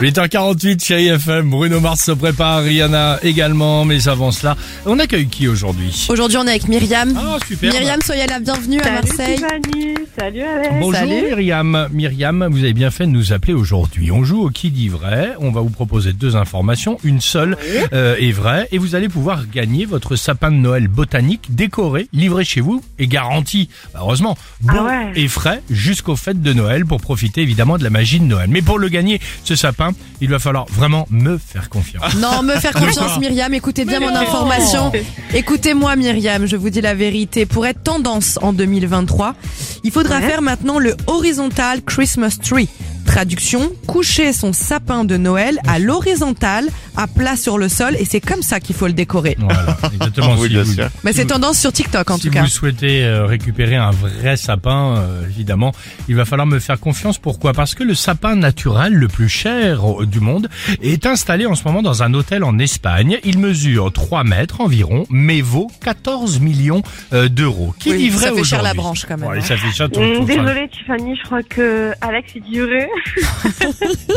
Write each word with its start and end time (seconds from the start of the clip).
8h48, 0.00 0.84
chérie 0.84 1.06
FM, 1.06 1.50
Bruno 1.50 1.78
Mars 1.80 2.02
se 2.02 2.10
prépare, 2.12 2.62
Rihanna 2.64 3.20
également, 3.22 3.84
mais 3.84 4.08
avant 4.08 4.32
cela, 4.32 4.56
on 4.86 4.98
accueille 4.98 5.28
qui 5.28 5.46
aujourd'hui? 5.46 6.06
Aujourd'hui, 6.10 6.36
on 6.36 6.46
est 6.46 6.50
avec 6.50 6.68
Myriam. 6.68 7.14
Ah, 7.16 7.38
super 7.46 7.72
Myriam, 7.72 8.00
soyez 8.04 8.26
la 8.26 8.40
bienvenue 8.40 8.80
à 8.80 8.90
Marseille. 8.90 9.36
Tiffany, 9.36 9.94
salut 10.18 10.42
Alex. 10.42 10.74
Bonjour 10.80 10.94
Salut. 10.94 11.22
Myriam. 11.28 11.88
Myriam, 11.92 12.48
vous 12.50 12.58
avez 12.64 12.72
bien 12.74 12.90
fait 12.90 13.06
de 13.06 13.12
nous 13.12 13.32
appeler 13.32 13.54
aujourd'hui. 13.54 14.10
On 14.10 14.24
joue 14.24 14.42
au 14.42 14.50
qui 14.50 14.70
dit 14.70 14.88
vrai. 14.88 15.34
On 15.38 15.52
va 15.52 15.60
vous 15.60 15.70
proposer 15.70 16.12
deux 16.12 16.34
informations. 16.36 16.98
Une 17.04 17.20
seule 17.20 17.56
euh, 17.92 18.16
est 18.18 18.32
vraie. 18.32 18.68
Et 18.72 18.78
vous 18.78 18.96
allez 18.96 19.08
pouvoir 19.08 19.44
gagner 19.48 19.86
votre 19.86 20.16
sapin 20.16 20.50
de 20.50 20.56
Noël 20.56 20.88
botanique 20.88 21.54
décoré, 21.54 22.08
livré 22.12 22.44
chez 22.44 22.60
vous 22.60 22.82
et 22.98 23.06
garanti, 23.06 23.68
bah, 23.94 24.00
heureusement, 24.02 24.36
bon 24.60 24.74
Ah 24.76 24.84
ouais. 24.86 25.12
et 25.14 25.28
frais 25.28 25.62
jusqu'aux 25.70 26.16
fêtes 26.16 26.42
de 26.42 26.52
Noël 26.52 26.84
pour 26.84 27.00
profiter 27.00 27.40
évidemment 27.42 27.78
de 27.78 27.84
la 27.84 27.90
magie 27.90 28.18
de 28.20 28.24
Noël. 28.24 28.48
Mais 28.50 28.60
pour 28.60 28.78
le 28.78 28.88
gagner, 28.88 29.20
ce 29.44 29.54
sapin, 29.54 29.92
il 30.20 30.30
va 30.30 30.38
falloir 30.38 30.66
vraiment 30.70 31.06
me 31.10 31.38
faire 31.38 31.68
confiance. 31.68 32.14
Non, 32.16 32.42
me 32.42 32.54
faire 32.56 32.72
confiance. 32.72 33.18
Myriam. 33.18 33.52
Écoutez 33.54 33.84
bien 33.84 34.00
Mais 34.00 34.06
mon 34.10 34.16
information. 34.16 34.92
Écoutez-moi, 35.34 35.96
Myriam, 35.96 36.46
je 36.46 36.56
vous 36.56 36.70
dis 36.70 36.80
la 36.80 36.94
vérité. 36.94 37.46
Pour 37.46 37.66
être 37.66 37.82
tendance 37.82 38.38
en 38.42 38.52
2023, 38.52 39.34
il 39.82 39.90
faudra 39.90 40.16
Ouais. 40.18 40.28
faire 40.28 40.42
maintenant 40.42 40.78
le 40.78 40.96
horizontal 41.06 41.82
Christmas 41.82 42.36
tree. 42.42 42.68
Traduction, 43.18 43.70
coucher 43.86 44.32
son 44.32 44.52
sapin 44.52 45.04
de 45.04 45.16
Noël 45.16 45.60
à 45.68 45.78
l'horizontale, 45.78 46.66
à 46.96 47.06
plat 47.06 47.36
sur 47.36 47.58
le 47.58 47.68
sol, 47.68 47.94
et 47.96 48.04
c'est 48.04 48.20
comme 48.20 48.42
ça 48.42 48.58
qu'il 48.58 48.74
faut 48.74 48.88
le 48.88 48.92
décorer. 48.92 49.36
Voilà, 49.38 49.76
exactement. 49.92 50.34
Oui, 50.38 50.48
Si 50.48 50.56
vous-. 50.80 50.82
Mais 51.04 51.12
c'est 51.12 51.26
tendance 51.26 51.60
sur 51.60 51.72
TikTok 51.72 52.10
en 52.10 52.16
si 52.16 52.22
tout 52.26 52.30
cas. 52.30 52.42
vous 52.42 52.48
souhaitez 52.48 53.04
euh, 53.04 53.24
récupérer 53.24 53.76
un 53.76 53.92
vrai 53.92 54.36
sapin, 54.36 54.96
euh, 54.96 55.24
évidemment, 55.28 55.70
il 56.08 56.16
va 56.16 56.24
falloir 56.24 56.46
me 56.48 56.58
faire 56.58 56.80
confiance. 56.80 57.18
Pourquoi? 57.18 57.52
Parce 57.52 57.76
que 57.76 57.84
le 57.84 57.94
sapin 57.94 58.34
naturel 58.34 58.92
le 58.94 59.06
plus 59.06 59.28
cher 59.28 59.80
du 60.06 60.18
monde 60.18 60.48
est 60.82 61.06
installé 61.06 61.46
en 61.46 61.54
ce 61.54 61.62
moment 61.62 61.82
dans 61.82 62.02
un 62.02 62.14
hôtel 62.14 62.42
en 62.42 62.58
Espagne. 62.58 63.18
Il 63.22 63.38
mesure 63.38 63.92
3 63.92 64.24
mètres 64.24 64.60
environ, 64.60 65.06
mais 65.08 65.40
vaut 65.40 65.70
14 65.84 66.40
millions 66.40 66.82
euh, 67.12 67.28
d'euros. 67.28 67.76
Qui 67.78 67.92
Oui, 67.92 67.98
dit 67.98 68.08
vrai 68.10 68.30
ça 68.30 68.34
fait 68.34 68.42
cher 68.44 68.62
la 68.62 68.74
branche, 68.74 69.04
quand 69.06 69.16
même, 69.16 69.28
Ouais, 69.28 69.38
hein. 69.38 69.42
ça 69.42 69.56
fait 69.56 69.70
cher. 69.70 69.88
tout- 69.88 70.00
tout- 70.00 70.24
Désolée 70.24 70.68
Tiffany, 70.76 71.16
je 71.16 71.22
crois 71.26 71.44
que 71.44 71.92
Alex 72.00 72.34
est 72.34 72.40
duré. 72.40 72.88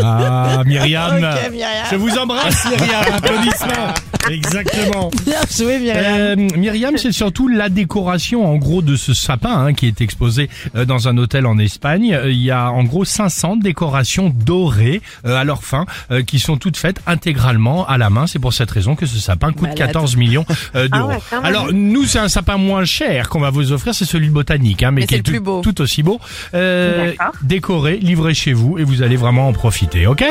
Ah, 0.04 0.64
Myriam. 0.66 1.16
Myriam. 1.16 1.86
Je 1.92 1.96
vous 1.96 2.18
embrasse, 2.18 2.66
Myriam. 2.70 3.04
Applaudissements. 3.16 3.94
Exactement. 4.32 5.10
Bien 5.26 5.40
joué, 5.56 5.80
Myriam. 5.80 6.06
Euh, 6.20 6.36
Myriam, 6.58 6.98
c'est 6.98 7.12
surtout 7.12 7.48
la 7.48 7.70
décoration 7.70 8.46
en 8.46 8.56
gros 8.58 8.82
de 8.82 8.96
ce 8.96 9.14
sapin 9.14 9.66
hein, 9.68 9.74
qui 9.74 9.88
est 9.88 10.02
exposé 10.02 10.50
euh, 10.76 10.86
dans 10.86 11.08
un 11.08 11.18
hôtel 11.18 11.46
en 11.46 11.58
Espagne. 11.58 12.14
Euh, 12.14 12.32
Il 12.32 12.42
y 12.42 12.52
a 12.52 12.72
en 12.72 12.84
gros 12.84 13.06
500 13.06 13.58
décorations 13.58 14.30
dorées 14.34 15.02
euh, 15.26 15.36
à 15.36 15.44
leur 15.44 15.64
fin 15.64 15.86
euh, 16.12 16.22
qui 16.24 16.40
sont 16.40 16.58
toutes 16.58 16.78
faites 16.78 17.00
intégralement 17.08 17.88
à 17.88 17.98
la 17.98 18.10
main. 18.10 18.28
C'est 18.28 18.40
pour 18.40 18.54
cette 18.54 18.72
raison 18.72 18.96
que 18.96 19.06
ce 19.06 19.18
sapin 19.20 19.52
coûte 19.52 19.62
Malade. 19.64 19.78
14 19.78 20.16
millions 20.18 20.46
euh, 20.76 20.88
Ah 20.92 20.98
d'euros. 20.98 21.10
ouais, 21.10 21.18
quand 21.30 21.38
même. 21.38 21.46
Alors 21.46 21.74
nous, 21.74 22.06
c'est 22.06 22.20
un 22.20 22.30
sapin 22.30 22.58
moins 22.58 22.86
cher 22.86 23.30
qu'on 23.30 23.40
va 23.40 23.50
vous 23.50 23.72
offrir, 23.72 23.96
c'est 23.96 24.06
celui 24.06 24.28
de 24.28 24.34
botanique, 24.34 24.84
hein, 24.84 24.92
mais, 24.92 25.02
Mais 25.02 25.08
qui 25.08 25.14
c'est 25.16 25.20
est 25.20 25.24
tout, 25.24 25.32
plus 25.32 25.40
beau. 25.40 25.62
tout 25.62 25.80
aussi 25.82 26.04
beau. 26.04 26.20
Euh, 26.54 27.12
D'accord. 27.18 27.34
décoré, 27.44 27.98
livré 27.98 28.34
chez 28.34 28.54
vous 28.54 28.78
et 28.78 28.84
vous 28.84 29.02
allez 29.02 29.16
vraiment 29.18 29.48
en 29.48 29.54
profiter, 29.54 30.08
ok? 30.08 30.24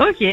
Ok. 0.00 0.26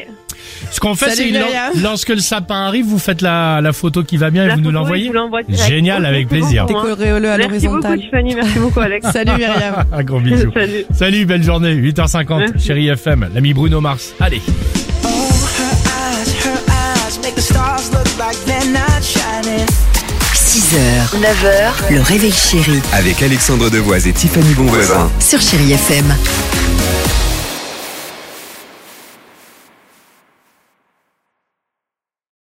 Ce 0.72 0.80
qu'on 0.80 0.96
fait, 0.96 1.12
Salut, 1.12 1.32
c'est 1.34 1.38
Myriam. 1.40 1.72
lorsque 1.84 2.10
le 2.10 2.20
sapin 2.20 2.66
arrive, 2.66 2.86
vous 2.86 2.98
faites 3.00 3.22
la, 3.22 3.62
la 3.62 3.74
photo 3.74 4.04
qui 4.04 4.18
va 4.18 4.30
bien 4.32 4.46
et 4.46 4.50
vous 4.50 4.58
nous 4.58 4.64
photo, 4.66 4.72
l'envoyez. 4.72 5.04
je 5.04 5.08
vous 5.10 5.14
l'envoie 5.14 5.44
direct. 5.44 5.70
Génial, 5.70 6.02
Ok, 6.02 6.08
avec 6.08 6.28
c'est 6.30 6.36
bon 6.36 6.42
plaisir. 6.46 6.66
pour 6.66 6.72
moi. 6.78 6.84
Décorez-le 6.96 7.30
à 7.32 7.38
Merci 7.38 7.68
beaucoup 7.68 7.76
l'horizontale. 7.84 8.00
Tiffany, 8.00 8.36
merci 8.36 8.60
beaucoup 8.60 8.80
Alex. 8.80 9.08
Salut, 9.14 9.32
Myriam. 9.38 9.86
Un 9.94 10.04
gros 10.04 10.20
bisou. 10.20 10.52
Salut. 10.54 10.86
Salut, 10.94 11.26
belle 11.26 11.44
journée, 11.44 11.76
8h50, 11.76 12.38
Merci. 12.40 12.66
chérie 12.68 12.88
FM, 12.90 13.30
l'ami 13.34 13.54
Bruno 13.54 13.82
Mars. 13.82 14.14
Allez. 14.20 14.42
Oh, 15.04 15.08
her 15.08 15.64
eyes, 15.86 16.46
her 16.46 16.60
eyes 16.68 17.20
make 17.24 17.36
the 17.36 17.42
stars 17.42 17.92
look 17.92 18.08
like 18.18 18.38
they're 18.46 18.72
not 18.72 19.02
shining. 19.04 19.68
6h, 20.34 21.20
9h, 21.22 21.94
le 21.94 22.02
réveil 22.02 22.32
chéri 22.32 22.80
Avec 22.94 23.22
Alexandre 23.22 23.70
Devoise 23.70 24.08
et 24.08 24.14
Tiffany 24.14 24.54
Bonvoisin. 24.56 25.10
sur 25.20 25.40
Chérie 25.40 25.74
FM. 25.74 26.06